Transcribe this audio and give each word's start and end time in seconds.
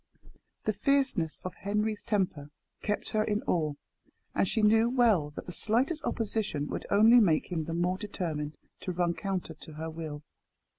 The 0.65 0.73
fierceness 0.73 1.39
of 1.43 1.53
Henry's 1.53 2.01
temper 2.01 2.49
kept 2.81 3.09
her 3.09 3.23
in 3.23 3.43
awe, 3.43 3.75
and 4.33 4.47
she 4.47 4.63
knew 4.63 4.89
well 4.89 5.29
that 5.35 5.45
the 5.45 5.51
slightest 5.53 6.03
opposition 6.05 6.65
would 6.69 6.87
only 6.89 7.19
make 7.19 7.51
him 7.51 7.65
the 7.65 7.75
more 7.75 7.99
determined 7.99 8.57
to 8.79 8.91
run 8.93 9.13
counter 9.13 9.53
to 9.53 9.73
her 9.73 9.91
will. 9.91 10.23